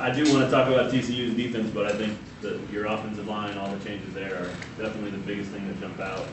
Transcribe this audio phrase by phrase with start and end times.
[0.00, 3.58] I do want to talk about TCU's defense, but I think that your offensive line,
[3.58, 4.48] all the changes there are
[4.82, 6.26] definitely the biggest thing that jump out.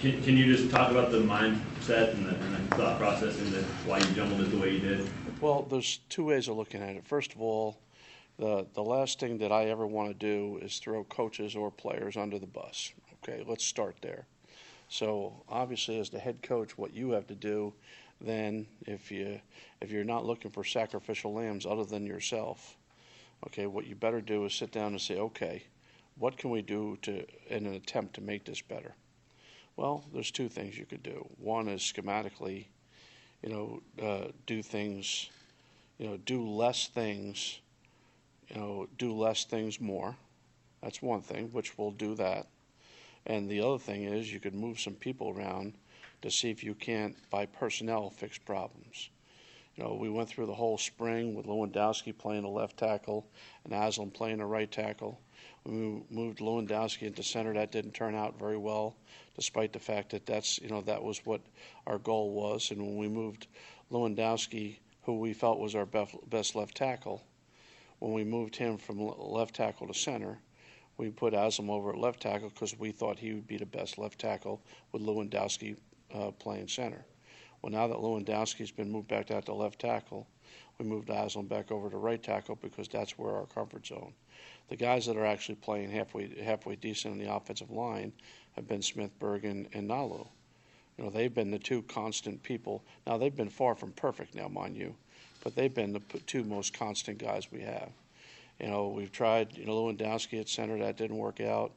[0.00, 3.62] Can, can you just talk about the mindset and the, and the thought process into
[3.86, 5.08] why you jumbled it the way you did?
[5.40, 7.06] Well, there's two ways of looking at it.
[7.06, 7.78] First of all,
[8.38, 12.16] the, the last thing that I ever want to do is throw coaches or players
[12.16, 12.92] under the bus.
[13.22, 14.26] Okay, let's start there.
[14.88, 17.72] So obviously, as the head coach, what you have to do,
[18.20, 19.40] then if you
[19.80, 22.76] if you're not looking for sacrificial lambs other than yourself,
[23.46, 25.64] okay, what you better do is sit down and say, okay,
[26.18, 28.94] what can we do to in an attempt to make this better?
[29.76, 31.26] Well, there's two things you could do.
[31.38, 32.66] One is schematically,
[33.42, 35.30] you know, uh, do things,
[35.98, 37.60] you know, do less things,
[38.48, 40.14] you know, do less things more.
[40.82, 42.46] That's one thing, which we'll do that.
[43.24, 45.74] And the other thing is you could move some people around
[46.22, 49.10] to see if you can't, by personnel, fix problems.
[49.76, 53.26] You know, we went through the whole spring with Lewandowski playing a left tackle
[53.64, 55.18] and Aslam playing a right tackle.
[55.64, 57.54] We moved Lewandowski into center.
[57.54, 58.96] That didn't turn out very well,
[59.34, 61.40] despite the fact that that's you know that was what
[61.86, 62.70] our goal was.
[62.70, 63.46] And when we moved
[63.90, 67.22] Lewandowski, who we felt was our best left tackle,
[67.98, 70.38] when we moved him from left tackle to center,
[70.98, 73.96] we put Aslam over at left tackle because we thought he would be the best
[73.96, 75.76] left tackle with Lewandowski
[76.12, 77.06] uh, playing center.
[77.62, 80.26] Well, now that Lewandowski's been moved back out to left tackle,
[80.78, 84.12] we moved Aslam back over to right tackle because that's where our comfort zone.
[84.68, 88.12] The guys that are actually playing halfway halfway decent in the offensive line
[88.56, 90.26] have been Smithburg, and Ngalu.
[90.98, 92.82] You know, they've been the two constant people.
[93.06, 94.94] Now they've been far from perfect now, mind you,
[95.44, 97.90] but they've been the two most constant guys we have.
[98.60, 101.72] You know, we've tried, you know, Lewandowski at center, that didn't work out.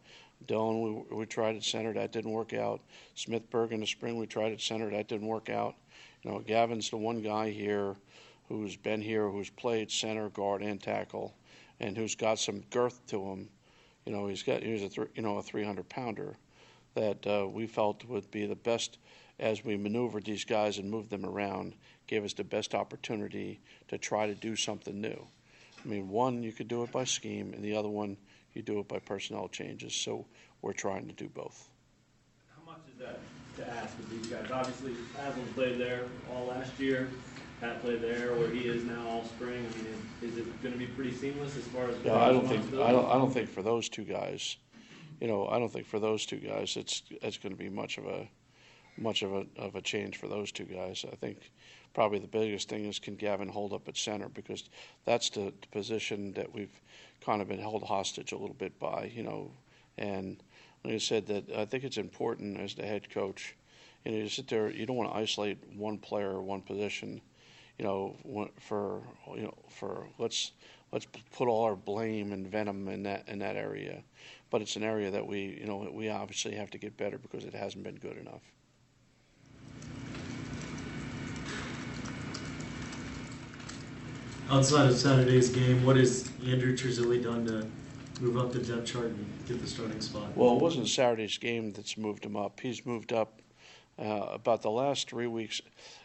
[0.47, 2.81] Dylan, we, we tried at center, that didn't work out.
[3.15, 5.75] Smithburg in the spring, we tried at center, that didn't work out.
[6.23, 7.95] You know, Gavin's the one guy here
[8.47, 11.33] who's been here, who's played center, guard, and tackle,
[11.79, 13.49] and who's got some girth to him.
[14.05, 16.37] You know, he's got he's a you know a 300 pounder
[16.93, 18.97] that uh, we felt would be the best
[19.39, 21.75] as we maneuvered these guys and moved them around,
[22.07, 25.27] gave us the best opportunity to try to do something new.
[25.83, 28.17] I mean, one you could do it by scheme, and the other one
[28.55, 29.93] you do it by personnel changes.
[29.93, 30.25] So
[30.61, 31.69] we're trying to do both.
[32.55, 33.19] How much is that
[33.57, 34.49] to ask of these guys?
[34.51, 37.09] Obviously, Aslam played there all last year.
[37.61, 39.65] Pat played there where he is now all spring.
[39.65, 41.95] I mean, is it going to be pretty seamless as far as?
[42.03, 44.57] Yeah, I don't think I don't I don't think for those two guys,
[45.21, 47.97] you know, I don't think for those two guys it's it's going to be much
[47.97, 48.27] of a
[48.97, 51.05] much of a of a change for those two guys.
[51.09, 51.51] I think
[51.95, 54.65] probably the biggest thing is can Gavin hold up at center because
[55.05, 56.81] that's the, the position that we've
[57.25, 59.49] kind of been held hostage a little bit by, you know.
[59.97, 60.43] And
[60.83, 63.55] like I said, that I think it's important as the head coach,
[64.03, 67.21] you know, you sit there, you don't want to isolate one player one position,
[67.79, 68.17] you know,
[68.59, 69.01] for
[69.33, 70.51] you know for let's
[70.91, 74.03] let's put all our blame and venom in that in that area.
[74.49, 77.45] But it's an area that we you know we obviously have to get better because
[77.45, 78.41] it hasn't been good enough.
[84.49, 87.67] Outside of Saturday's game, what has Andrew Turzilli done to
[88.21, 90.35] move up the depth chart and get the starting spot?
[90.37, 92.59] Well, it wasn't Saturday's game that's moved him up.
[92.59, 93.41] He's moved up
[93.97, 95.61] uh, about the last three weeks.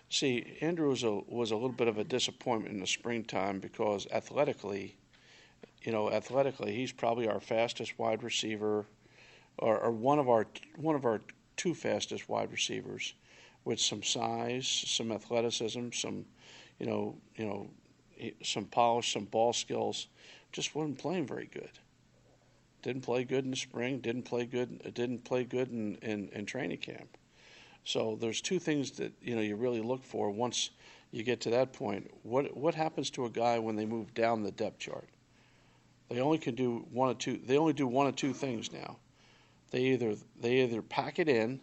[0.09, 4.07] See, Andrew was a, was a little bit of a disappointment in the springtime because
[4.11, 4.97] athletically,
[5.83, 8.87] you know, athletically, he's probably our fastest wide receiver,
[9.59, 10.47] or, or one of our
[10.77, 11.21] one of our
[11.57, 13.13] two fastest wide receivers,
[13.65, 16.25] with some size, some athleticism, some,
[16.79, 17.69] you know, you know,
[18.43, 20.09] some polish, some ball skills.
[20.53, 21.71] Just wasn't playing very good.
[22.83, 24.01] Didn't play good in the spring.
[24.01, 24.95] Didn't play good.
[24.95, 27.17] Didn't play good in, in, in training camp.
[27.85, 30.71] So there's two things that you know you really look for once
[31.13, 32.11] you get to that point.
[32.23, 35.09] What what happens to a guy when they move down the depth chart?
[36.09, 37.39] They only can do one or two.
[37.45, 38.97] They only do one or two things now.
[39.71, 41.61] They either they either pack it in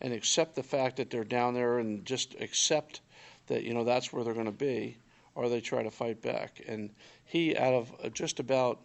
[0.00, 3.00] and accept the fact that they're down there and just accept
[3.46, 4.96] that you know that's where they're going to be,
[5.36, 6.62] or they try to fight back.
[6.66, 6.90] And
[7.24, 8.80] he, out of uh, just about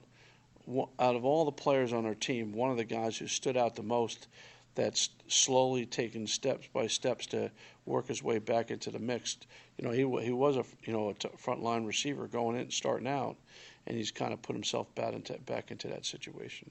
[0.99, 3.75] out of all the players on our team, one of the guys who stood out
[3.75, 4.27] the most
[4.75, 7.51] that's slowly taken steps by steps to
[7.85, 9.37] work his way back into the mix.
[9.77, 12.63] You know, he he was a you know a t- front line receiver going in
[12.63, 13.37] and starting out,
[13.87, 16.69] and he's kind of put himself back into back into that situation.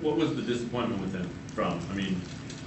[0.00, 1.78] What was the disappointment with him from?
[1.90, 2.20] I mean,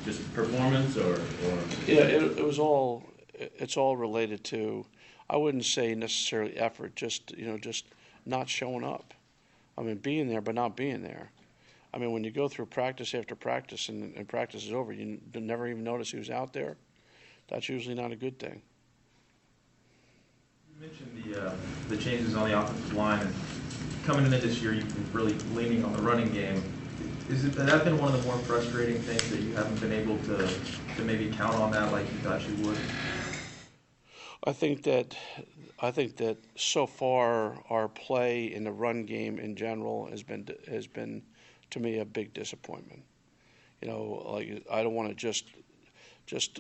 [0.06, 1.58] just performance or, or?
[1.88, 4.86] Yeah, it, it was all it's all related to
[5.30, 7.86] I wouldn't say necessarily effort, just you know, just
[8.26, 9.14] not showing up.
[9.78, 11.32] I mean, being there but not being there.
[11.94, 15.20] I mean, when you go through practice after practice and, and practice is over, you
[15.36, 16.76] never even notice he was out there.
[17.50, 18.62] That's usually not a good thing.
[20.70, 21.56] You mentioned the, uh,
[21.90, 23.34] the changes on the offensive line, and
[24.06, 26.64] coming into this year, you've been really leaning on the running game.
[27.30, 29.94] Is it, has that been one of the more frustrating things that you haven't been
[29.94, 30.50] able to,
[30.96, 32.78] to maybe count on that like you thought you would?
[34.46, 35.16] I think that
[35.80, 40.48] I think that so far our play in the run game in general has been
[40.68, 41.24] has been
[41.70, 43.04] to me a big disappointment.
[43.82, 45.46] You know, like I don't want to just
[46.26, 46.60] just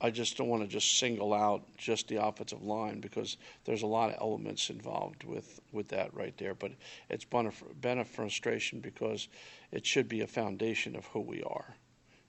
[0.00, 3.86] I just don't want to just single out just the offensive line because there's a
[3.86, 6.54] lot of elements involved with with that right there.
[6.54, 6.72] But
[7.10, 9.28] it's been a, been a frustration because
[9.72, 11.74] it should be a foundation of who we are.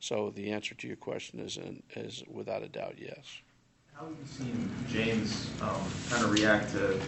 [0.02, 1.58] So the answer to your question is
[1.96, 3.42] is without a doubt yes.
[4.02, 7.00] How have you seen James um, kind of react to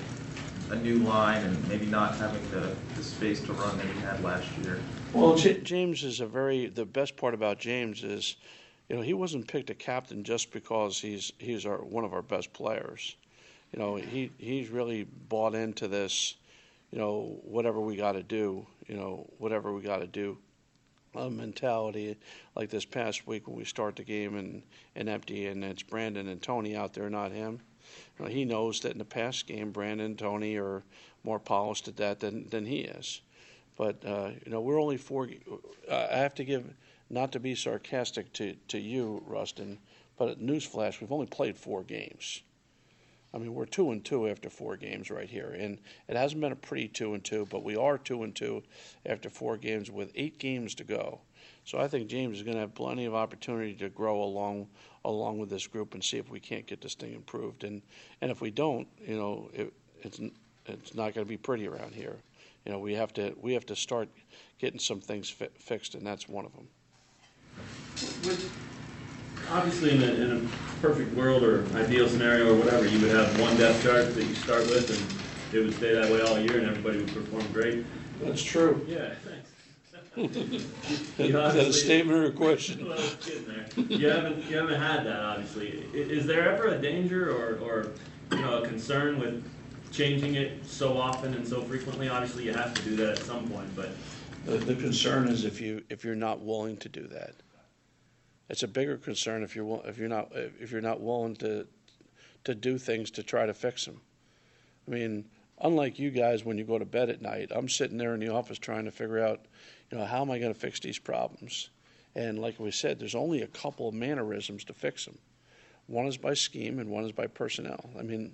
[0.70, 4.24] a new line and maybe not having the, the space to run that he had
[4.24, 4.80] last year?
[5.12, 6.68] Well, J- James is a very.
[6.68, 8.36] The best part about James is,
[8.90, 12.22] you know, he wasn't picked a captain just because he's he's our one of our
[12.22, 13.16] best players.
[13.72, 16.36] You know, he he's really bought into this.
[16.92, 18.68] You know, whatever we got to do.
[18.88, 20.38] You know, whatever we got to do
[21.16, 22.18] mentality
[22.56, 24.64] like this past week when we start the game and,
[24.96, 27.60] and empty and it's Brandon and Tony out there, not him.
[28.18, 30.84] You know, he knows that in the past game, Brandon and Tony are
[31.24, 33.22] more polished at that than, than he is.
[33.78, 35.30] But, uh, you know, we're only four.
[35.90, 36.74] Uh, I have to give,
[37.10, 39.80] not to be sarcastic to, to you, Rustin,
[40.18, 42.42] but at newsflash, we've only played four games.
[43.34, 46.52] I mean, we're two and two after four games right here, and it hasn't been
[46.52, 48.62] a pretty two and two, but we are two and two
[49.06, 51.20] after four games with eight games to go.
[51.66, 54.68] So I think James is going to have plenty of opportunity to grow along
[55.06, 57.64] along with this group and see if we can't get this thing improved.
[57.64, 57.82] And
[58.22, 60.20] and if we don't, you know, it, it's
[60.66, 62.18] it's not going to be pretty around here.
[62.66, 64.10] You know, we have to we have to start
[64.60, 66.68] getting some things fi- fixed, and that's one of them.
[68.26, 68.73] With,
[69.52, 73.40] obviously, in a, in a perfect world or ideal scenario or whatever, you would have
[73.40, 76.58] one depth chart that you start with, and it would stay that way all year,
[76.60, 77.86] and everybody would perform great.
[78.22, 78.86] That's true.
[78.88, 79.50] Yeah, thanks.
[81.18, 82.86] Is that a statement or a question?
[82.88, 83.98] Well, it's getting there.
[83.98, 85.86] You haven't, you haven't had that, obviously.
[85.92, 87.88] I- Is there ever a danger or, or,
[88.32, 89.44] you know, a concern with
[89.92, 92.10] changing it so often and so frequently?
[92.10, 93.90] Obviously, you have to do that at some point, but
[94.46, 97.34] The, the concern is if you if you're not willing to do that.
[98.54, 101.66] It's a bigger concern if you're if you're not if you're not willing to
[102.44, 104.00] to do things to try to fix them.
[104.88, 105.26] I mean,
[105.60, 108.30] unlike you guys, when you go to bed at night, I'm sitting there in the
[108.30, 109.40] office trying to figure out,
[109.90, 111.72] you know, how am I going to fix these problems?
[112.14, 115.18] And like we said, there's only a couple of mannerisms to fix them.
[115.88, 117.90] One is by scheme, and one is by personnel.
[117.98, 118.34] I mean,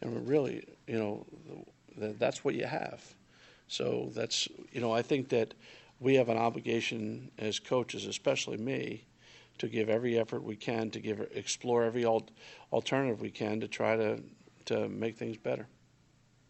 [0.00, 1.26] and really, you know,
[1.96, 3.02] that's what you have.
[3.66, 5.54] So that's, you know, I think that
[5.98, 9.02] we have an obligation as coaches, especially me,
[9.58, 12.30] to give every effort we can to give explore every alt-
[12.72, 14.22] alternative we can to try to
[14.66, 15.66] to make things better.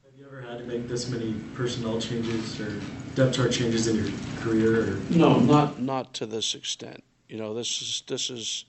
[0.04, 2.80] Have you ever had to make this many personnel changes or
[3.14, 4.06] depth chart changes in your
[4.40, 4.94] career?
[4.94, 4.96] Or?
[5.10, 7.04] No, not not to this extent.
[7.28, 8.64] You know, this is this is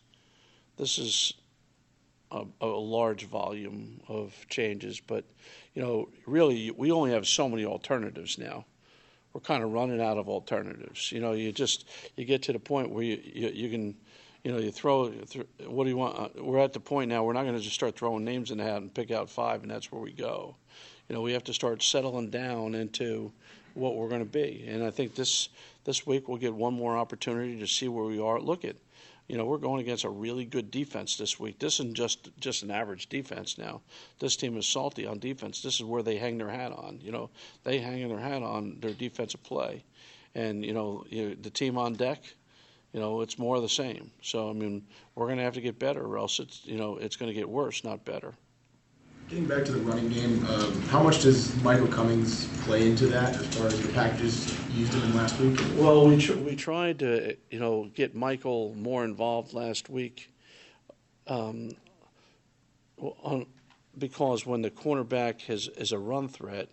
[0.77, 1.33] this is
[2.31, 5.25] a, a large volume of changes, but
[5.73, 8.65] you know, really, we only have so many alternatives now.
[9.31, 11.11] We're kind of running out of alternatives.
[11.11, 13.95] You know, you just you get to the point where you you, you can.
[14.47, 15.09] You know, you throw.
[15.65, 16.17] What do you want?
[16.17, 17.21] Uh, we're at the point now.
[17.21, 19.61] We're not going to just start throwing names in the hat and pick out five,
[19.61, 20.55] and that's where we go.
[21.09, 23.33] You know, we have to start settling down into
[23.73, 24.63] what we're going to be.
[24.65, 25.49] And I think this
[25.83, 28.39] this week we'll get one more opportunity to see where we are.
[28.39, 28.77] Look at,
[29.27, 31.59] you know, we're going against a really good defense this week.
[31.59, 33.81] This isn't just just an average defense now.
[34.19, 35.61] This team is salty on defense.
[35.61, 37.01] This is where they hang their hat on.
[37.03, 37.31] You know,
[37.65, 39.83] they hang their hat on their defensive play,
[40.33, 42.23] and you know, you, the team on deck.
[42.93, 44.11] You know, it's more of the same.
[44.21, 44.83] So I mean,
[45.15, 47.33] we're going to have to get better, or else it's you know it's going to
[47.33, 48.33] get worse, not better.
[49.29, 53.35] Getting back to the running game, um, how much does Michael Cummings play into that
[53.35, 55.59] as far as the packages used him in last week?
[55.75, 60.31] Well, we tr- we tried to you know get Michael more involved last week,
[61.27, 61.71] um,
[62.97, 63.45] on,
[63.97, 66.69] because when the cornerback has is a run threat,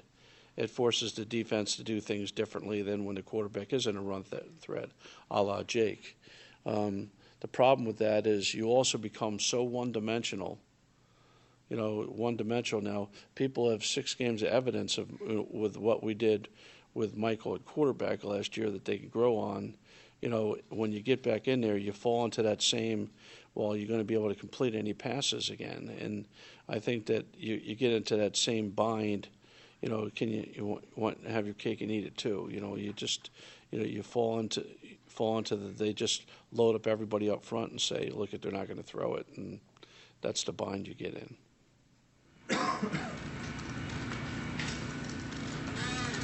[0.56, 4.02] it forces the defense to do things differently than when the quarterback is in a
[4.02, 4.90] run th- threat,
[5.30, 6.16] a la Jake.
[6.64, 10.58] Um, the problem with that is you also become so one dimensional
[11.68, 13.08] you know, one dimensional now.
[13.34, 16.49] People have six games of evidence of with what we did
[16.92, 19.75] with Michael at quarterback last year that they can grow on.
[20.20, 23.11] You know, when you get back in there, you fall into that same.
[23.54, 26.25] Well, you're going to be able to complete any passes again, and
[26.68, 29.28] I think that you, you get into that same bind
[29.85, 32.49] you know, can you you want, have your cake and eat it too?
[32.50, 33.29] You know, you just
[33.71, 34.64] you know you fall into
[35.07, 38.50] fall into the, they just load up everybody up front and say, look, at they're
[38.50, 39.61] not going to throw it, and
[40.23, 41.37] that's the bind you get in.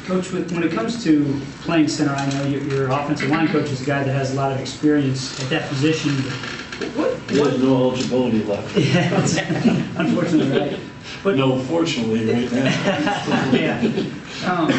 [0.06, 3.82] Coach, when it comes to playing center, I know your, your, offensive line coach is
[3.82, 6.12] a guy that has a lot of experience at that position.
[6.12, 7.20] What, what?
[7.28, 8.76] There's no eligibility left.
[8.78, 9.14] yeah,
[9.98, 10.80] unfortunately, right.
[11.22, 12.64] But No, fortunately, right now.
[13.52, 13.80] yeah.
[14.46, 14.70] Um,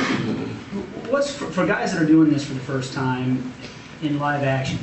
[1.09, 3.53] what's for, for guys that are doing this for the first time
[4.01, 4.77] in live action?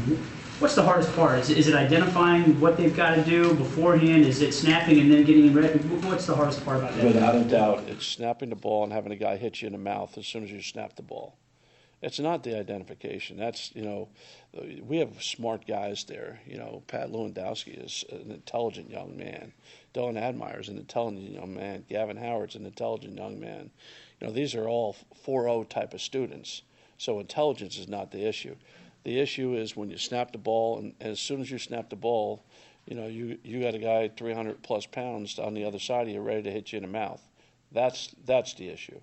[0.61, 1.38] What's the hardest part?
[1.38, 4.25] Is it, is it identifying what they've got to do beforehand?
[4.25, 5.79] Is it snapping and then getting in ready?
[5.79, 7.05] What's the hardest part about that?
[7.05, 9.79] Without a doubt, it's snapping the ball and having a guy hit you in the
[9.79, 11.37] mouth as soon as you snap the ball.
[12.03, 13.37] It's not the identification.
[13.37, 14.09] That's, you know,
[14.83, 16.41] we have smart guys there.
[16.47, 19.53] You know, Pat Lewandowski is an intelligent young man.
[19.95, 21.85] Dylan Admire is an intelligent young man.
[21.88, 23.71] Gavin Howard's an intelligent young man.
[24.21, 26.62] You know, these are all 4-0 type of students.
[26.99, 28.57] So intelligence is not the issue.
[29.04, 31.88] The issue is when you snap the ball, and, and as soon as you snap
[31.88, 32.45] the ball,
[32.87, 36.14] you know, you, you got a guy 300 plus pounds on the other side of
[36.14, 37.23] you ready to hit you in the mouth.
[37.71, 39.00] That's, that's the issue.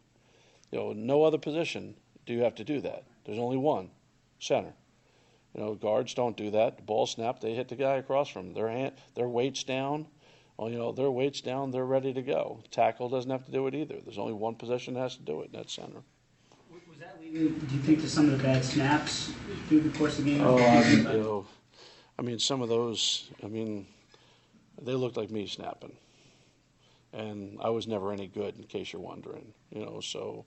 [0.71, 3.03] You know, no other position do you have to do that.
[3.25, 3.89] There's only one,
[4.39, 4.73] center.
[5.53, 6.77] You know, guards don't do that.
[6.77, 8.53] The ball snap, they hit the guy across from them.
[8.55, 10.07] Their hand, their weights down.
[10.57, 12.61] Well, you know, their weights down, they're ready to go.
[12.71, 13.95] Tackle doesn't have to do it either.
[14.03, 16.01] There's only one position that has to do it, and that's center.
[16.89, 19.33] Was that leading, do you think, to some of the bad snaps
[19.67, 20.41] through the course of the game?
[20.45, 21.45] Oh, I, you know,
[22.17, 23.85] I mean, some of those, I mean,
[24.81, 25.95] they looked like me snapping.
[27.11, 29.53] And I was never any good, in case you're wondering.
[29.71, 30.45] You know, so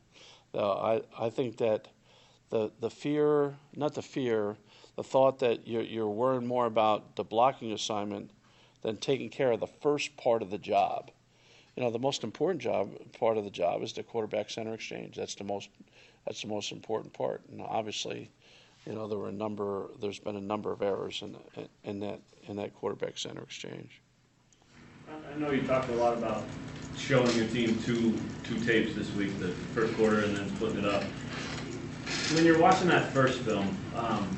[0.54, 1.88] uh, I, I think that
[2.48, 4.56] the, the fear, not the fear,
[4.96, 8.30] the thought that you're, you're worrying more about the blocking assignment
[8.82, 11.10] than taking care of the first part of the job.
[11.76, 15.16] You know, the most important job part of the job is the quarterback center exchange.
[15.16, 15.68] That's the most
[16.26, 17.40] that's the most important part.
[17.50, 18.30] And obviously,
[18.84, 19.86] you know, there were a number.
[20.00, 21.36] There's been a number of errors in
[21.84, 24.00] in that in that quarterback center exchange.
[25.08, 26.44] I- know you talked a lot about
[26.96, 30.84] showing your team two, two tapes this week, the first quarter and then splitting it
[30.84, 31.04] up.
[32.34, 34.36] When you're watching that first film, um,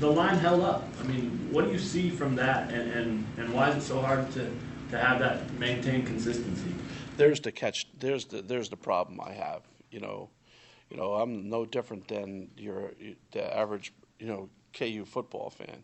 [0.00, 0.84] the line held up.
[1.00, 4.00] I mean, what do you see from that and, and, and why is it so
[4.00, 4.50] hard to,
[4.90, 6.74] to have that maintain consistency?
[7.16, 7.86] There's the catch.
[7.98, 9.62] There's the there's the problem I have.
[9.90, 10.28] You know,
[10.90, 12.92] you know, I'm no different than your
[13.32, 15.82] the average you know KU football fan.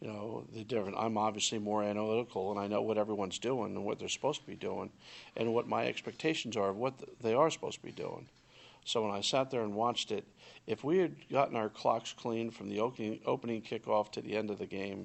[0.00, 0.96] You know, the different.
[0.96, 4.46] I'm obviously more analytical, and I know what everyone's doing and what they're supposed to
[4.46, 4.90] be doing,
[5.36, 8.28] and what my expectations are of what they are supposed to be doing.
[8.88, 10.26] So when I sat there and watched it,
[10.66, 14.48] if we had gotten our clocks clean from the opening, opening kickoff to the end
[14.48, 15.04] of the game,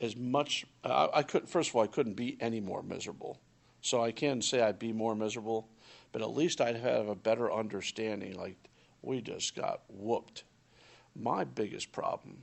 [0.00, 1.48] as much I, I could.
[1.48, 3.38] First of all, I couldn't be any more miserable.
[3.80, 5.68] So I can't say I'd be more miserable,
[6.10, 8.36] but at least I'd have a better understanding.
[8.36, 8.56] Like
[9.02, 10.42] we just got whooped.
[11.14, 12.42] My biggest problem,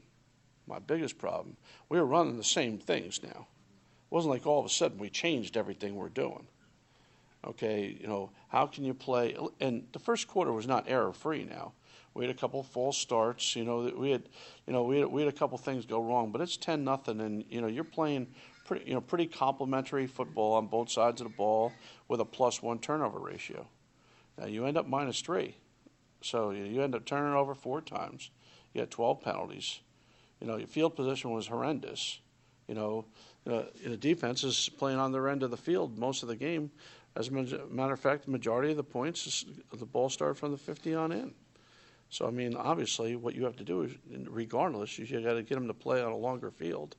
[0.66, 1.58] my biggest problem,
[1.90, 3.48] we were running the same things now.
[3.50, 6.48] It wasn't like all of a sudden we changed everything we're doing.
[7.46, 9.36] Okay, you know, how can you play?
[9.60, 11.74] And the first quarter was not error free now.
[12.14, 13.56] We had a couple false starts.
[13.56, 14.24] You know, we had,
[14.68, 17.20] you know, we had, we had a couple things go wrong, but it's ten nothing,
[17.20, 18.28] and you know, you're playing
[18.66, 21.72] pretty, you know, pretty complimentary football on both sides of the ball
[22.08, 23.68] with a plus one turnover ratio.
[24.38, 25.56] Now you end up minus three,
[26.22, 28.30] so you, you end up turning over four times.
[28.74, 29.80] You had twelve penalties.
[30.40, 32.20] You know, your field position was horrendous.
[32.68, 33.06] You know,
[33.50, 36.72] uh, the defense is playing on their end of the field most of the game.
[37.16, 40.58] As a matter of fact, the majority of the points, the ball started from the
[40.58, 41.34] 50 on in.
[42.10, 43.92] So, I mean, obviously, what you have to do is,
[44.30, 46.96] regardless, you got to get them to play on a longer field.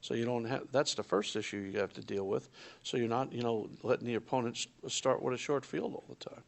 [0.00, 0.62] So you don't have.
[0.72, 2.48] That's the first issue you have to deal with.
[2.82, 6.14] So you're not, you know, letting the opponents start with a short field all the
[6.14, 6.42] time.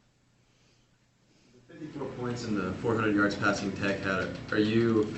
[1.69, 4.29] The 54 points and the 400 yards passing Tech had.
[4.51, 5.13] Are you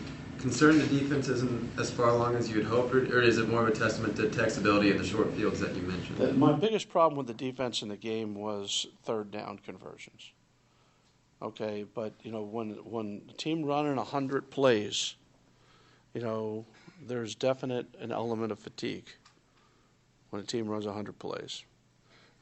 [0.44, 3.48] concerned the defense isn't as far along as you had hoped, or, or is it
[3.48, 6.38] more of a testament to Tech's ability in the short fields that you mentioned?
[6.38, 10.32] My biggest problem with the defense in the game was third down conversions.
[11.40, 15.14] Okay, but you know when when the team running hundred plays,
[16.12, 16.66] you know
[17.06, 19.08] there's definite an element of fatigue
[20.28, 21.64] when a team runs hundred plays,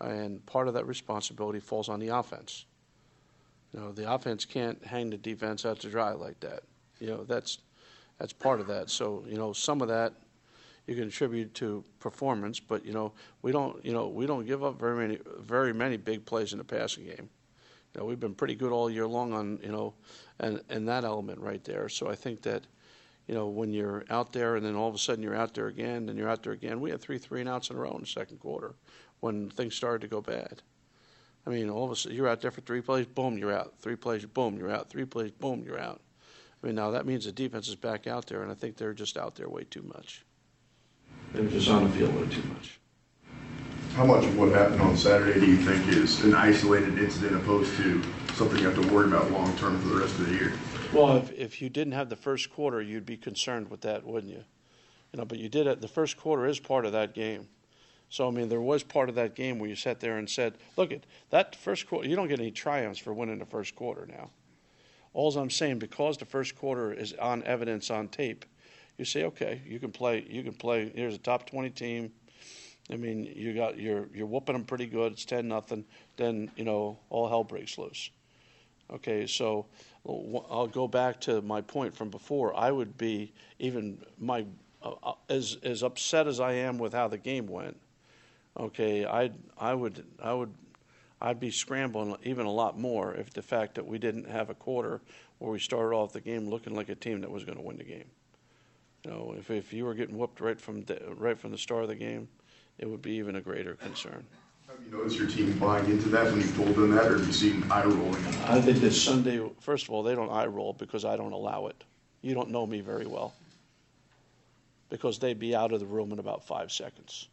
[0.00, 2.64] and part of that responsibility falls on the offense.
[3.72, 6.64] You know the offense can't hang the defense out to dry like that.
[6.98, 7.58] You know that's
[8.22, 8.88] that's part of that.
[8.88, 10.12] So you know some of that
[10.86, 13.12] you can attribute to performance, but you know
[13.42, 16.58] we don't you know we don't give up very many very many big plays in
[16.58, 17.28] the passing game.
[17.92, 19.94] You know, we've been pretty good all year long on you know,
[20.38, 21.88] and and that element right there.
[21.88, 22.62] So I think that,
[23.26, 25.66] you know, when you're out there and then all of a sudden you're out there
[25.66, 26.80] again and you're out there again.
[26.80, 28.76] We had three three and outs in a row in the second quarter,
[29.18, 30.62] when things started to go bad.
[31.44, 33.74] I mean, all of a sudden you're out there for three plays, boom, you're out.
[33.80, 34.90] Three plays, boom, you're out.
[34.90, 36.00] Three plays, boom, you're out.
[36.62, 38.94] I mean, now that means the defense is back out there, and I think they're
[38.94, 40.24] just out there way too much.
[41.34, 42.78] They're just on the field way too much.
[43.94, 47.76] How much of what happened on Saturday do you think is an isolated incident opposed
[47.76, 48.02] to
[48.34, 50.52] something you have to worry about long-term for the rest of the year.
[50.92, 54.32] Well, if, if you didn't have the first quarter, you'd be concerned with that, wouldn't
[54.32, 54.44] you?
[55.12, 55.80] You know, but you did it.
[55.80, 57.48] The first quarter is part of that game.
[58.08, 60.58] So I mean, there was part of that game where you sat there and said,
[60.76, 62.06] "Look at that first quarter.
[62.06, 64.30] You don't get any triumphs for winning the first quarter now."
[65.14, 68.44] All I'm saying, because the first quarter is on evidence on tape,
[68.98, 70.24] you say, "Okay, you can play.
[70.28, 70.90] You can play.
[70.94, 72.12] Here's a top 20 team.
[72.90, 75.12] I mean, you got you're you're whooping them pretty good.
[75.12, 75.84] It's 10 nothing.
[76.16, 78.10] Then you know all hell breaks loose."
[78.90, 79.66] Okay, so
[80.06, 82.54] I'll go back to my point from before.
[82.54, 84.44] I would be even my
[84.82, 87.78] uh, uh, as as upset as I am with how the game went.
[88.58, 90.52] Okay, I I would I would
[91.24, 94.54] I'd be scrambling even a lot more if the fact that we didn't have a
[94.54, 95.00] quarter
[95.38, 97.76] where we started off the game looking like a team that was going to win
[97.76, 98.10] the game.
[99.04, 101.84] You know, if if you were getting whooped right from the, right from the start
[101.84, 102.28] of the game,
[102.78, 104.24] it would be even a greater concern.
[104.66, 107.26] Have you noticed your team buying into that when you told them that, or have
[107.26, 108.26] you seen eye rolling?
[108.46, 111.68] I think that Sunday, first of all, they don't eye roll because I don't allow
[111.68, 111.84] it.
[112.22, 113.32] You don't know me very well.
[114.90, 117.28] Because they'd be out of the room in about five seconds.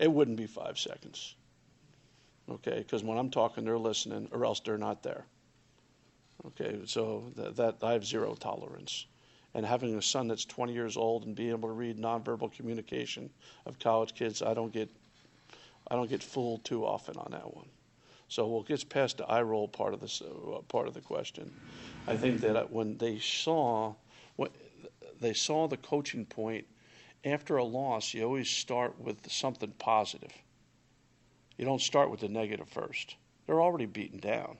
[0.00, 1.34] It wouldn't be five seconds.
[2.50, 5.24] Okay, because when I'm talking, they're listening, or else they're not there.
[6.46, 9.06] Okay, so that, that I have zero tolerance.
[9.54, 13.30] And having a son that's 20 years old and being able to read nonverbal communication
[13.66, 14.88] of college kids, I don't get,
[15.88, 17.68] I don't get fooled too often on that one.
[18.28, 21.52] So we'll get past the eye roll part of this uh, part of the question.
[22.06, 23.94] I think that when they saw
[24.36, 24.52] what
[25.20, 26.64] they saw the coaching point
[27.24, 30.30] after a loss, you always start with something positive.
[31.60, 33.16] You don't start with the negative first.
[33.46, 34.56] They're already beaten down.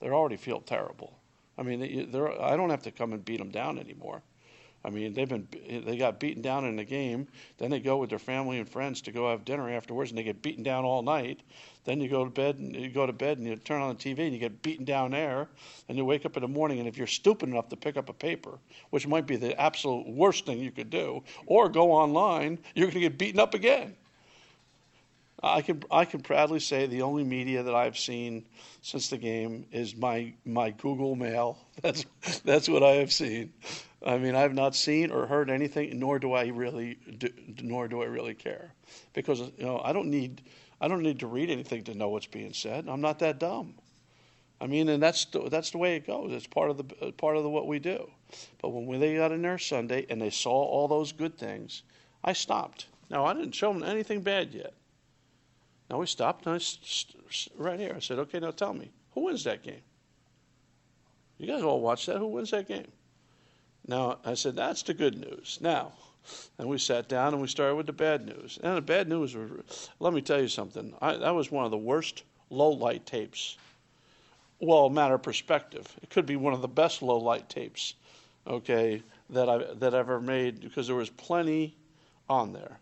[0.00, 1.16] They already feel terrible.
[1.56, 4.20] I mean, they, they're, I don't have to come and beat them down anymore.
[4.84, 5.46] I mean, they've been
[5.86, 7.28] they got beaten down in the game.
[7.58, 10.24] Then they go with their family and friends to go have dinner afterwards, and they
[10.24, 11.40] get beaten down all night.
[11.84, 14.02] Then you go to bed and you go to bed and you turn on the
[14.02, 15.46] TV and you get beaten down there.
[15.88, 18.08] And you wake up in the morning, and if you're stupid enough to pick up
[18.08, 18.58] a paper,
[18.90, 22.94] which might be the absolute worst thing you could do, or go online, you're going
[22.94, 23.94] to get beaten up again.
[25.42, 28.44] I can I can proudly say the only media that I've seen
[28.82, 31.58] since the game is my my Google Mail.
[31.82, 32.04] That's
[32.44, 33.54] that's what I have seen.
[34.04, 37.28] I mean, I've not seen or heard anything, nor do I really do,
[37.62, 38.74] nor do I really care,
[39.14, 40.42] because you know I don't need
[40.80, 42.86] I don't need to read anything to know what's being said.
[42.88, 43.74] I'm not that dumb.
[44.60, 46.32] I mean, and that's the, that's the way it goes.
[46.32, 48.10] It's part of the part of the, what we do.
[48.60, 51.82] But when they got in there Sunday and they saw all those good things,
[52.22, 52.86] I stopped.
[53.08, 54.74] Now I didn't show them anything bad yet.
[55.90, 57.94] Now we stopped and I st- right here.
[57.96, 59.82] I said, okay, now tell me, who wins that game?
[61.36, 62.18] You guys all watch that.
[62.18, 62.86] Who wins that game?
[63.86, 65.58] Now I said, that's the good news.
[65.60, 65.92] Now,
[66.58, 68.58] and we sat down and we started with the bad news.
[68.62, 70.94] And the bad news was, let me tell you something.
[71.00, 73.56] I, that was one of the worst low light tapes.
[74.60, 77.94] Well, matter of perspective, it could be one of the best low light tapes,
[78.46, 81.74] okay, that I that I've ever made because there was plenty
[82.28, 82.78] on there.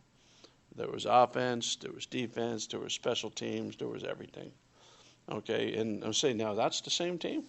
[0.79, 4.53] There was offense, there was defense, there was special teams, there was everything.
[5.31, 7.45] Okay, and I'm saying now that's the same team.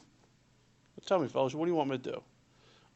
[1.05, 2.21] Tell me, fellas, what do you want me to do?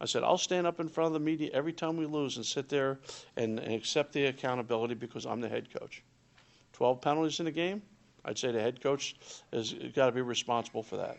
[0.01, 2.45] I said I'll stand up in front of the media every time we lose and
[2.45, 2.99] sit there
[3.37, 6.03] and, and accept the accountability because I'm the head coach.
[6.73, 7.81] Twelve penalties in a game.
[8.25, 9.15] I'd say the head coach
[9.51, 11.17] has got to be responsible for that.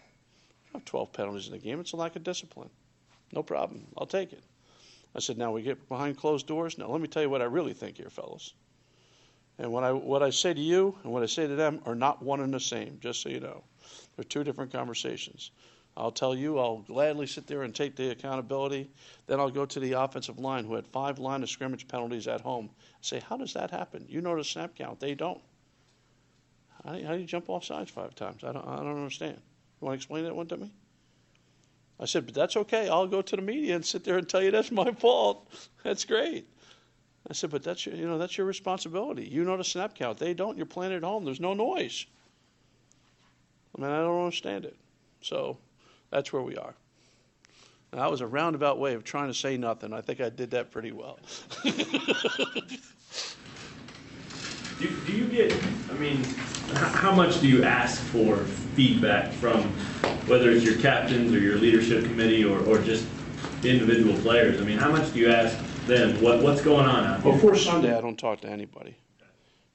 [0.73, 1.81] have 12 penalties in a game.
[1.81, 2.71] It's a lack of discipline.
[3.33, 3.87] No problem.
[3.99, 4.43] I'll take it.
[5.15, 6.79] I said, now we get behind closed doors.
[6.79, 8.55] Now let me tell you what I really think here, fellas.
[9.59, 11.95] And what I what I say to you and what I say to them are
[11.95, 12.99] not one and the same.
[13.01, 13.63] Just so you know,
[14.17, 15.51] they're two different conversations.
[15.97, 18.91] I'll tell you, I'll gladly sit there and take the accountability.
[19.27, 22.41] Then I'll go to the offensive line who had five line of scrimmage penalties at
[22.41, 22.71] home.
[23.01, 24.05] Say, how does that happen?
[24.09, 24.99] You know the snap count.
[24.99, 25.41] They don't.
[26.85, 28.43] How do you, how do you jump off sides five times?
[28.43, 29.41] I don't, I don't understand.
[29.81, 30.73] You want to explain that one to me?
[32.01, 32.89] I said, but that's okay.
[32.89, 35.49] I'll go to the media and sit there and tell you that's my fault.
[35.85, 36.49] That's great.
[37.29, 39.25] I said, but that's your, you know, that's your responsibility.
[39.25, 40.19] You know the snap count.
[40.19, 40.57] They don't.
[40.57, 41.25] You're playing at home.
[41.25, 42.05] There's no noise.
[43.77, 44.77] I mean, I don't understand it.
[45.23, 45.57] So
[46.11, 46.75] that's where we are.
[47.93, 49.93] Now, that was a roundabout way of trying to say nothing.
[49.93, 51.19] I think I did that pretty well.
[51.65, 51.71] do,
[55.07, 55.55] do you get,
[55.91, 56.23] I mean,
[56.73, 58.37] how much do you ask for
[58.75, 59.63] feedback from
[60.27, 63.07] whether it's your captains or your leadership committee or, or just
[63.63, 64.61] individual players?
[64.61, 65.57] I mean, how much do you ask
[65.87, 66.23] them?
[66.23, 67.33] What, what's going on out here?
[67.33, 68.97] Before Sunday, I don't talk to anybody.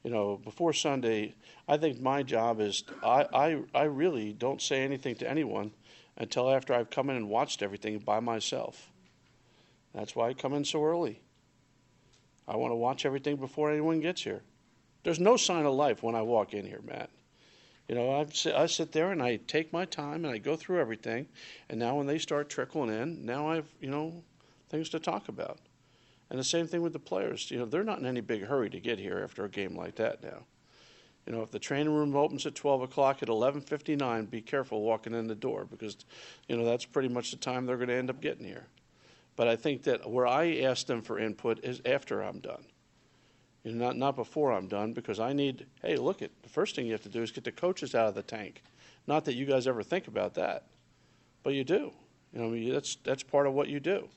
[0.03, 1.35] You know, before Sunday,
[1.67, 5.71] I think my job is I, I, I really don't say anything to anyone
[6.17, 8.89] until after I've come in and watched everything by myself.
[9.93, 11.21] That's why I come in so early.
[12.47, 14.41] I want to watch everything before anyone gets here.
[15.03, 17.09] There's no sign of life when I walk in here, Matt.
[17.87, 20.79] You know, I I sit there and I take my time and I go through
[20.79, 21.27] everything,
[21.69, 24.23] and now when they start trickling in, now I've you know
[24.69, 25.59] things to talk about.
[26.29, 27.49] And the same thing with the players.
[27.49, 29.95] You know, they're not in any big hurry to get here after a game like
[29.95, 30.45] that now.
[31.25, 35.13] You know, if the training room opens at 12 o'clock at 11:59, be careful walking
[35.13, 35.97] in the door because,
[36.47, 38.67] you know, that's pretty much the time they're going to end up getting here.
[39.35, 42.65] But I think that where I ask them for input is after I'm done.
[43.63, 45.67] You know, not not before I'm done because I need.
[45.81, 48.07] Hey, look at the first thing you have to do is get the coaches out
[48.07, 48.63] of the tank.
[49.05, 50.67] Not that you guys ever think about that,
[51.43, 51.91] but you do.
[52.33, 54.09] You know, I mean, that's that's part of what you do.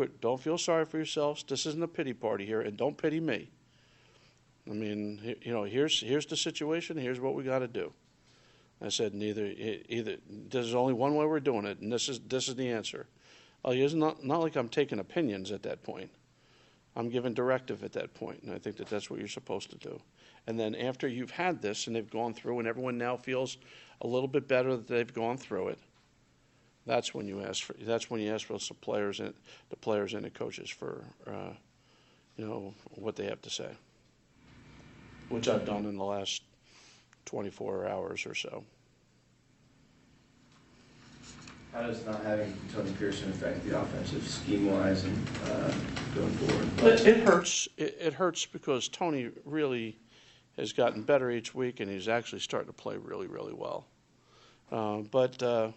[0.00, 0.22] Quit.
[0.22, 1.44] Don't feel sorry for yourselves.
[1.46, 3.50] This isn't a pity party here, and don't pity me.
[4.66, 6.96] I mean, you know, here's here's the situation.
[6.96, 7.92] Here's what we got to do.
[8.80, 10.16] I said, neither either.
[10.26, 13.08] There's only one way we're doing it, and this is this is the answer.
[13.62, 16.10] Oh, it's not not like I'm taking opinions at that point.
[16.96, 19.76] I'm giving directive at that point, and I think that that's what you're supposed to
[19.76, 20.00] do.
[20.46, 23.58] And then after you've had this and they've gone through, and everyone now feels
[24.00, 25.78] a little bit better that they've gone through it,
[26.86, 27.74] that's when you ask for.
[27.74, 29.34] That's when you ask for the players and
[29.68, 31.52] the players and the coaches for, uh,
[32.36, 33.70] you know, what they have to say,
[35.28, 36.42] which I've done in the last
[37.26, 38.64] 24 hours or so.
[41.72, 45.72] How does not having Tony Pierson affect the offensive scheme wise and uh,
[46.16, 46.92] going forward?
[46.92, 47.68] It, it hurts.
[47.76, 49.96] It, it hurts because Tony really
[50.56, 53.86] has gotten better each week, and he's actually starting to play really, really well.
[54.72, 55.70] Uh, but uh,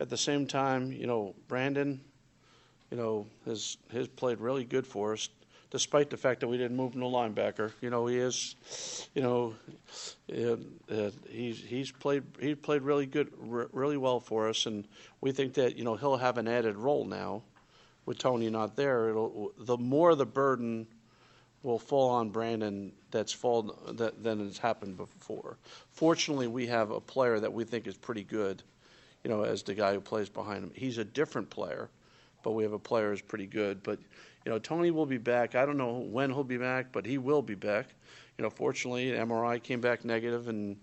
[0.00, 2.00] at the same time, you know, Brandon,
[2.90, 5.28] you know, has has played really good for us,
[5.70, 7.72] despite the fact that we didn't move him to linebacker.
[7.80, 9.54] You know, he is, you know,
[10.32, 14.86] uh, he's he's played he played really good, re- really well for us, and
[15.20, 17.42] we think that you know he'll have an added role now
[18.06, 20.86] with Tony not there, it'll the more the burden
[21.62, 25.56] will fall on Brandon that's fall that than has happened before.
[25.90, 28.62] Fortunately, we have a player that we think is pretty good,
[29.24, 30.70] you know, as the guy who plays behind him.
[30.74, 31.90] He's a different player,
[32.42, 33.82] but we have a player who's pretty good.
[33.82, 33.98] But
[34.44, 35.54] you know, Tony will be back.
[35.54, 37.86] I don't know when he'll be back, but he will be back.
[38.38, 40.76] You know, fortunately, MRI came back negative, and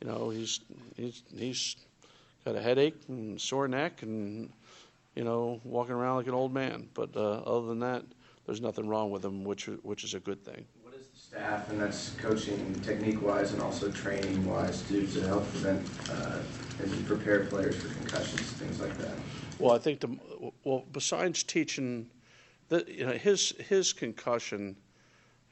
[0.00, 0.60] you know he's
[0.96, 1.76] he's he's
[2.44, 4.52] got a headache and sore neck and
[5.16, 6.88] you know, walking around like an old man.
[6.94, 8.04] But uh, other than that,
[8.44, 10.64] there's nothing wrong with him, which which is a good thing.
[10.84, 15.26] What is the staff, and that's coaching technique wise and also training wise, do to
[15.26, 16.38] help prevent uh,
[16.78, 19.16] and prepare players for concussions, things like that?
[19.58, 20.18] Well, I think the
[20.64, 22.10] well besides teaching,
[22.68, 24.76] the you know his his concussion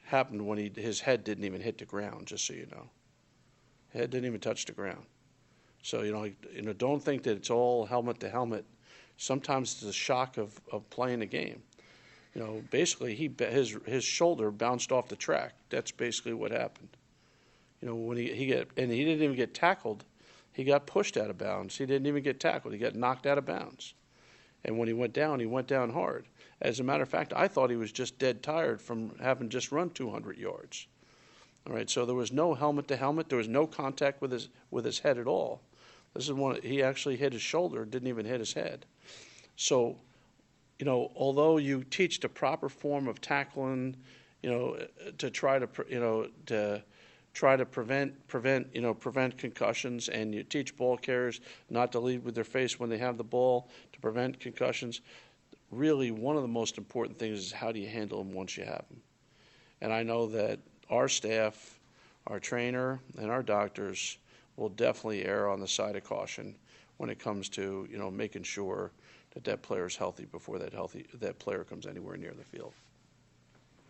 [0.03, 2.27] happened when he his head didn't even hit the ground.
[2.27, 2.89] Just so you know,
[3.93, 5.05] head didn't even touch the ground.
[5.81, 8.65] So you know you know don't think that it's all helmet to helmet.
[9.17, 11.63] Sometimes it's the shock of, of playing a game.
[12.35, 15.53] You know, basically he his his shoulder bounced off the track.
[15.69, 16.89] That's basically what happened.
[17.81, 20.03] You know, when he he get and he didn't even get tackled,
[20.55, 21.77] he got pushed out of bounds.
[21.77, 22.73] He didn't even get tackled.
[22.73, 23.93] He got knocked out of bounds.
[24.63, 26.27] And when he went down, he went down hard.
[26.61, 29.73] As a matter of fact, I thought he was just dead tired from having just
[29.73, 30.87] run 200 yards.
[31.67, 33.27] All right, so there was no helmet to helmet.
[33.27, 35.61] There was no contact with his with his head at all.
[36.13, 36.61] This is one.
[36.61, 38.85] He actually hit his shoulder, didn't even hit his head.
[39.57, 39.97] So,
[40.79, 43.97] you know, although you teach the proper form of tackling,
[44.41, 44.77] you know,
[45.17, 46.81] to try to, you know, to
[47.35, 51.99] try to prevent prevent you know prevent concussions, and you teach ball carriers not to
[51.99, 55.01] lead with their face when they have the ball to prevent concussions.
[55.69, 58.63] Really, one of the most important things is how do you handle them once you
[58.63, 59.01] have them.
[59.81, 61.79] And I know that our staff,
[62.27, 64.17] our trainer, and our doctors
[64.55, 66.55] will definitely err on the side of caution
[66.97, 68.91] when it comes to you know making sure
[69.33, 72.71] that that player is healthy before that healthy that player comes anywhere near the field.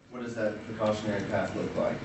[0.10, 1.97] What does that precautionary path look like?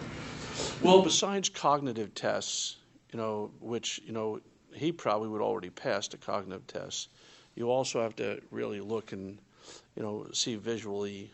[0.83, 2.77] Well, besides cognitive tests,
[3.13, 4.41] you know, which you know
[4.73, 7.09] he probably would already pass the cognitive tests,
[7.55, 9.39] you also have to really look and
[9.97, 11.31] you know see visually.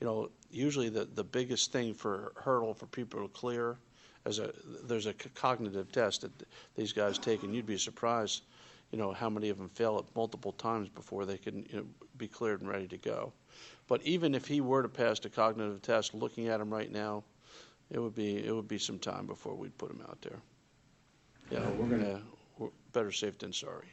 [0.00, 3.78] You know, usually the the biggest thing for hurdle for people to clear
[4.24, 4.52] as a
[4.84, 6.32] there's a cognitive test that
[6.76, 8.42] these guys take, and you'd be surprised,
[8.90, 11.86] you know, how many of them fail it multiple times before they can you know,
[12.18, 13.32] be cleared and ready to go.
[13.88, 17.24] But even if he were to pass the cognitive test, looking at him right now,
[17.90, 20.38] it would be it would be some time before we'd put him out there.
[21.50, 22.20] Yeah, we're gonna
[22.58, 23.88] we're better safe than sorry.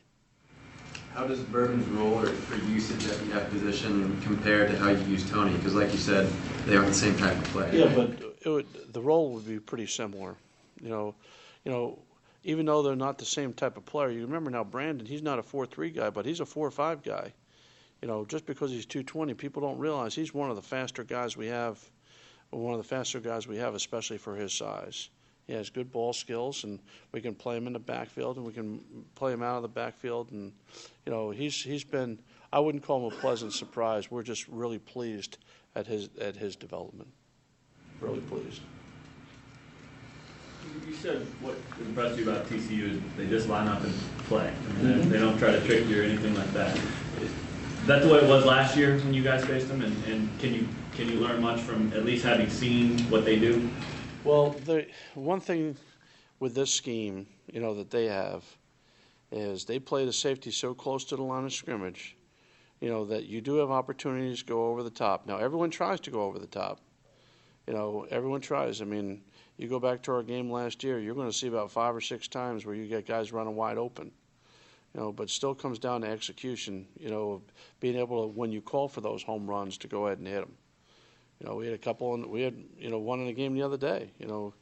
[1.14, 5.04] How does Bourbon's role or for usage at the F position compare to how you
[5.06, 5.56] use Tony?
[5.56, 6.32] Because like you said,
[6.66, 7.74] they aren't the same type of player.
[7.74, 8.12] Yeah, but
[8.46, 10.36] it would, the role would be pretty similar.
[10.82, 11.16] You know,
[11.66, 12.00] you know,
[12.44, 14.10] even though they're not the same type of player.
[14.10, 17.34] You remember now, Brandon, he's not a four-three guy, but he's a four-five guy.
[18.02, 21.36] You know, just because he's 220, people don't realize he's one of the faster guys
[21.36, 21.78] we have,
[22.52, 25.10] one of the faster guys we have, especially for his size.
[25.48, 26.80] He has good ball skills, and
[27.12, 28.80] we can play him in the backfield, and we can
[29.16, 30.52] play him out of the backfield, and
[31.06, 32.20] you know he's he's been.
[32.52, 34.12] I wouldn't call him a pleasant surprise.
[34.12, 35.38] We're just really pleased
[35.76, 37.10] at his at his development.
[38.00, 38.62] Really pleased.
[40.88, 43.94] You said what impressed you about TCU is they just line up and
[44.28, 44.52] play.
[44.52, 45.10] I mean, they- mm-hmm.
[45.10, 46.78] they don't try to trick you or anything like that.
[47.22, 47.32] Is
[47.88, 49.82] that the way it was last year when you guys faced them?
[49.82, 50.68] And, and can you
[51.00, 53.70] can you learn much from at least having seen what they do?
[54.26, 54.86] Well, the
[55.16, 55.78] one thing
[56.42, 58.44] with this scheme, you know, that they have
[59.32, 62.18] is they play the safety so close to the line of scrimmage,
[62.82, 65.26] you know, that you do have opportunities to go over the top.
[65.26, 66.82] Now, everyone tries to go over the top.
[67.66, 68.82] You know, everyone tries.
[68.82, 69.22] I mean,
[69.56, 72.02] you go back to our game last year, you're going to see about five or
[72.02, 74.12] six times where you get guys running wide open.
[74.94, 76.88] You know, but still comes down to execution.
[77.00, 77.42] You know,
[77.80, 80.42] being able to when you call for those home runs to go ahead and hit
[80.42, 80.56] them.
[81.40, 83.54] You know, we had a couple, and we had you know one in the game
[83.54, 84.10] the other day.
[84.20, 84.54] You know,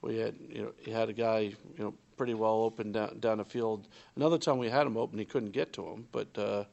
[0.00, 3.38] we had you know he had a guy you know pretty well open down down
[3.38, 3.88] the field.
[4.16, 6.06] Another time we had him open, he couldn't get to him.
[6.10, 6.64] But uh,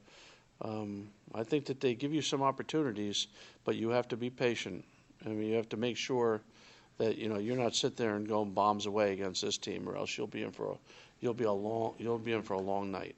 [0.62, 3.28] um, I think that they give you some opportunities,
[3.66, 4.84] but you have to be patient.
[5.26, 6.42] I mean, you have to make sure
[6.98, 9.98] that you know you're not sit there and going bombs away against this team, or
[9.98, 10.76] else you'll be in for a
[11.20, 13.16] you'll be a long you'll be in for a long night.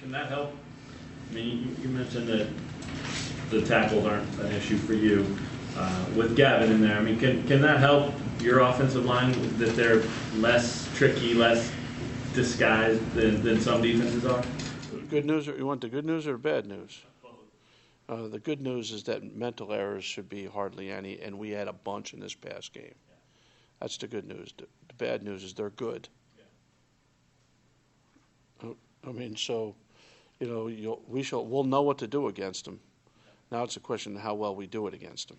[0.00, 0.54] Can that help?
[1.30, 2.48] I mean, you, you mentioned that
[3.50, 5.36] the tackles aren't an issue for you.
[5.76, 9.76] Uh, with Gavin in there, I mean, can, can that help your offensive line that
[9.76, 10.02] they're
[10.36, 11.70] less tricky, less
[12.32, 14.42] disguised than, than some defenses are?
[15.10, 17.02] Good news, or you want the good news or bad news?
[18.08, 21.68] Uh, the good news is that mental errors should be hardly any, and we had
[21.68, 22.94] a bunch in this past game.
[23.80, 24.54] That's the good news.
[24.56, 26.08] The, the bad news is they're good.
[29.06, 29.74] I mean, so,
[30.40, 32.80] you know, we shall we'll know what to do against them.
[33.50, 35.38] Now it's a question of how well we do it against them.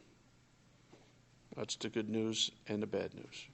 [1.56, 3.48] That's the good news and the bad news.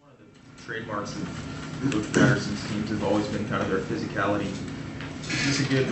[0.00, 4.50] One of the trademarks of Coach Patterson's teams have always been kind of their physicality.
[5.22, 5.86] Is this a good,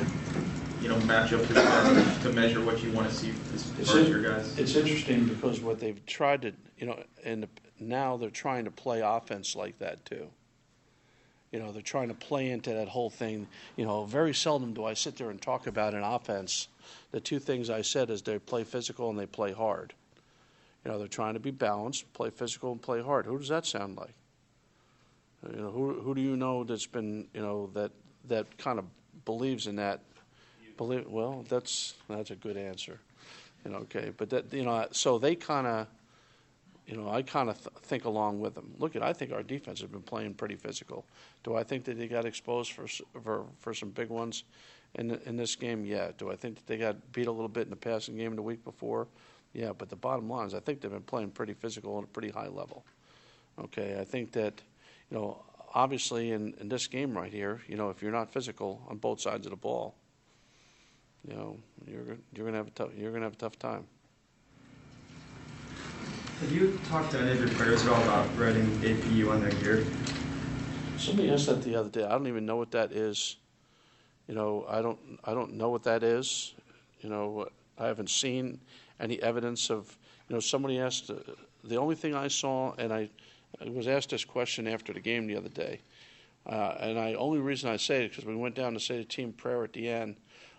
[0.80, 4.08] you know, matchup to, to measure what you want to see as It's far as
[4.08, 4.58] your guys?
[4.58, 7.46] It's interesting because what they've tried to, you know, and
[7.78, 10.28] now they're trying to play offense like that too.
[11.56, 13.46] You know, they're trying to play into that whole thing.
[13.76, 16.68] You know, very seldom do I sit there and talk about an offense.
[17.12, 19.94] The two things I said is they play physical and they play hard.
[20.84, 23.24] You know, they're trying to be balanced, play physical and play hard.
[23.24, 24.12] Who does that sound like?
[25.50, 27.92] You know, who who do you know that's been, you know, that
[28.28, 28.84] that kind of
[29.24, 30.00] believes in that?
[30.76, 33.00] Believe well, that's that's a good answer.
[33.64, 35.86] You know, okay, but that you know, so they kind of,
[36.86, 38.72] you know, I kind of th- think along with them.
[38.78, 41.04] Look at, I think our defense has been playing pretty physical.
[41.42, 42.86] Do I think that they got exposed for
[43.22, 44.44] for for some big ones
[44.94, 45.84] in in this game?
[45.84, 46.12] Yeah.
[46.16, 48.42] Do I think that they got beat a little bit in the passing game the
[48.42, 49.08] week before?
[49.52, 49.72] Yeah.
[49.76, 52.30] But the bottom line is, I think they've been playing pretty physical at a pretty
[52.30, 52.84] high level.
[53.58, 54.60] Okay, I think that,
[55.10, 55.42] you know,
[55.74, 59.20] obviously in, in this game right here, you know, if you're not physical on both
[59.20, 59.94] sides of the ball,
[61.26, 63.86] you know, you're you're gonna have a tough you're gonna have a tough time.
[66.40, 69.52] Have you talked to any of your players at all about writing APU on their
[69.52, 69.86] gear?
[70.98, 72.04] Somebody asked that the other day.
[72.04, 73.36] I don't even know what that is.
[74.28, 76.52] You know, I don't I don't know what that is.
[77.00, 78.60] You know, I haven't seen
[79.00, 79.96] any evidence of.
[80.28, 81.08] You know, somebody asked.
[81.08, 81.14] Uh,
[81.64, 83.08] the only thing I saw, and I,
[83.58, 85.80] I was asked this question after the game the other day,
[86.44, 89.04] uh, and I only reason I say it because we went down to say the
[89.04, 90.16] team prayer at the end.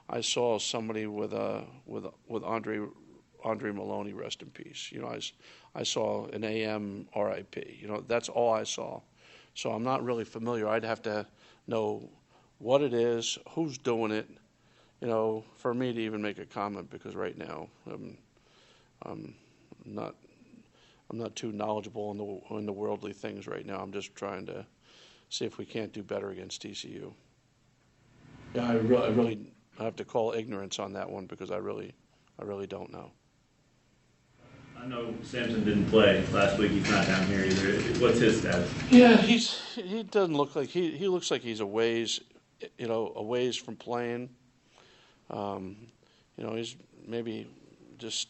[0.10, 2.80] I saw somebody with uh, with with Andre
[3.44, 4.92] Andre Maloney, rest in peace.
[4.92, 5.20] You know, I,
[5.78, 7.56] I saw an AM RIP.
[7.80, 9.00] You know, that's all I saw.
[9.54, 10.68] So I'm not really familiar.
[10.68, 11.26] I'd have to
[11.68, 12.10] know
[12.58, 14.28] what it is, who's doing it,
[15.02, 18.18] you know, for me to even make a comment because right now I'm,
[19.04, 19.36] I'm
[19.86, 20.16] not
[21.10, 23.78] I'm not too knowledgeable in the in the worldly things right now.
[23.78, 24.66] I'm just trying to
[25.30, 27.14] see if we can't do better against TCU.
[28.56, 31.94] Yeah, I, re- I really have to call ignorance on that one because I really
[32.40, 33.12] I really don't know.
[34.82, 36.72] I know Samson didn't play last week.
[36.72, 37.78] He's not down here either.
[38.00, 38.72] What's his status?
[38.90, 42.22] Yeah, he's he doesn't look like he he looks like he's a ways,
[42.78, 44.30] you know, a ways from playing.
[45.30, 45.76] Um,
[46.38, 47.48] you know, he's maybe
[47.98, 48.30] just,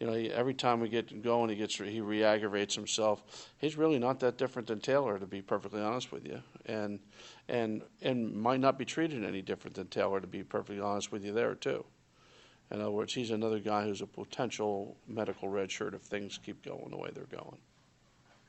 [0.00, 3.50] you know, every time we get going, he gets he re-aggravates himself.
[3.58, 7.00] He's really not that different than Taylor, to be perfectly honest with you, and
[7.48, 11.24] and and might not be treated any different than Taylor, to be perfectly honest with
[11.24, 11.84] you, there too.
[12.72, 16.88] In other words, he's another guy who's a potential medical redshirt if things keep going
[16.90, 17.58] the way they're going.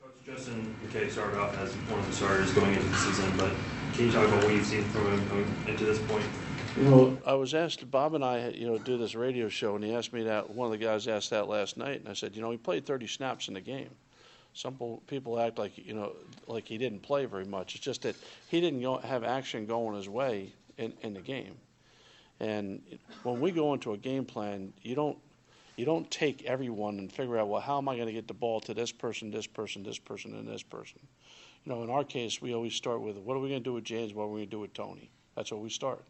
[0.01, 3.51] Coach Justin McCay started off as one of the starters going into the season, but
[3.93, 6.25] can you talk about what you've seen from him coming into this point?
[6.77, 9.83] You know, I was asked, Bob and I, you know, do this radio show, and
[9.83, 10.49] he asked me that.
[10.49, 12.85] One of the guys asked that last night, and I said, you know, he played
[12.85, 13.89] 30 snaps in the game.
[14.53, 16.13] Some people act like, you know,
[16.47, 17.75] like he didn't play very much.
[17.75, 18.15] It's just that
[18.47, 21.55] he didn't go, have action going his way in, in the game.
[22.43, 22.81] And
[23.23, 25.17] when we go into a game plan, you don't,
[25.77, 28.33] you don't take everyone and figure out, well, how am I going to get the
[28.33, 30.99] ball to this person, this person, this person, and this person?
[31.63, 33.73] You know, in our case, we always start with, what are we going to do
[33.73, 34.13] with James?
[34.13, 35.09] What are we going to do with Tony?
[35.35, 36.03] That's where we start.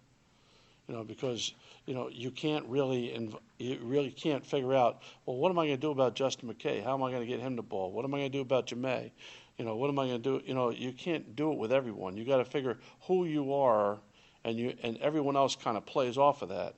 [0.87, 1.53] You know, because
[1.85, 5.03] you know you can't really, inv- you really can't figure out.
[5.25, 6.83] Well, what am I going to do about Justin McCay?
[6.83, 7.91] How am I going to get him the ball?
[7.91, 9.11] What am I going to do about Jimmay?
[9.57, 10.45] You know, what am I going to do?
[10.45, 12.17] You know, you can't do it with everyone.
[12.17, 13.99] You got to figure who you are,
[14.43, 16.75] and you and everyone else kind of plays off of that.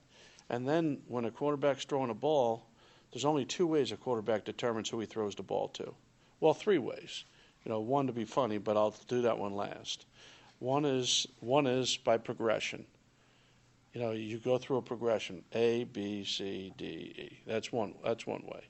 [0.49, 2.67] And then when a quarterback's throwing a ball,
[3.11, 5.93] there's only two ways a quarterback determines who he throws the ball to.
[6.39, 7.25] Well, three ways.
[7.63, 10.05] You know, one to be funny, but I'll do that one last.
[10.59, 12.85] One is one is by progression.
[13.93, 17.39] You know, you go through a progression A, B, C, D, E.
[17.47, 17.95] That's one.
[18.03, 18.61] That's one way.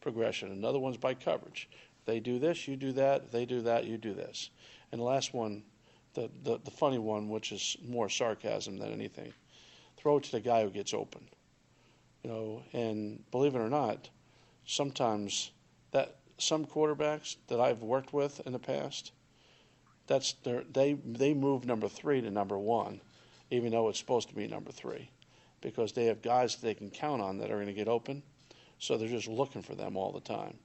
[0.00, 0.52] Progression.
[0.52, 1.68] Another one's by coverage.
[2.06, 3.30] They do this, you do that.
[3.30, 4.50] They do that, you do this.
[4.90, 5.62] And the last one,
[6.14, 9.32] the the, the funny one, which is more sarcasm than anything,
[9.96, 11.28] throw it to the guy who gets open.
[12.22, 14.10] You know, and believe it or not,
[14.66, 15.52] sometimes
[15.92, 19.12] that some quarterbacks that I've worked with in the past,
[20.06, 23.00] that's their, they they move number three to number one,
[23.50, 25.10] even though it's supposed to be number three,
[25.60, 28.22] because they have guys that they can count on that are going to get open,
[28.78, 30.58] so they're just looking for them all the time.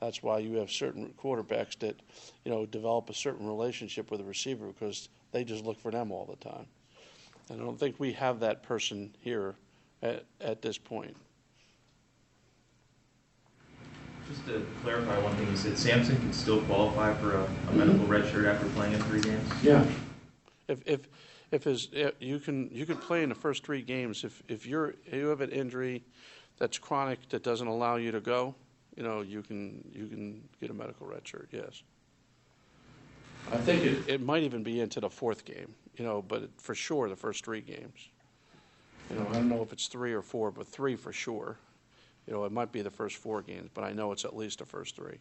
[0.00, 1.96] That's why you have certain quarterbacks that,
[2.44, 6.12] you know, develop a certain relationship with a receiver because they just look for them
[6.12, 6.66] all the time.
[7.50, 9.56] And I don't think we have that person here
[10.02, 11.16] at, at this point.
[14.28, 18.06] Just to clarify one thing, you said Sampson can still qualify for a, a medical
[18.06, 19.50] red shirt after playing in three games?
[19.62, 19.84] Yeah.
[20.68, 21.08] If if
[21.50, 24.66] if his eh, you can you can play in the first three games if if
[24.66, 26.04] you're if you have an injury
[26.58, 28.54] that's chronic that doesn't allow you to go,
[28.98, 31.48] you know you can you can get a medical red shirt.
[31.52, 31.82] Yes.
[33.52, 36.74] I think it, it might even be into the fourth game, you know, but for
[36.74, 38.08] sure the first three games.
[39.08, 41.56] You know, I don't know if it's three or four, but three for sure.
[42.26, 44.58] You know, it might be the first four games, but I know it's at least
[44.58, 45.16] the first three.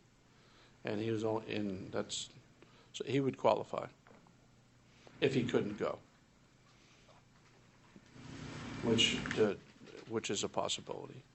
[0.84, 2.30] And he was only in that's
[2.94, 3.86] so he would qualify
[5.22, 6.00] if he couldn't go,
[8.82, 9.54] which uh,
[10.10, 11.22] which is a possibility.